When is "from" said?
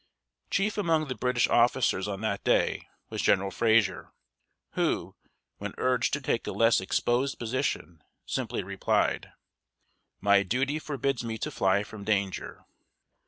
11.83-12.03